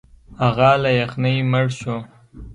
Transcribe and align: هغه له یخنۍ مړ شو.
هغه 0.41 0.69
له 0.83 0.89
یخنۍ 1.01 1.37
مړ 1.51 1.65
شو. 1.79 1.97